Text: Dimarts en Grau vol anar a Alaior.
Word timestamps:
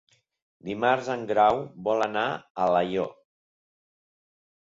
Dimarts 0.69 1.09
en 1.15 1.25
Grau 1.31 1.59
vol 1.89 2.01
anar 2.07 2.25
a 2.31 2.41
Alaior. 2.65 3.13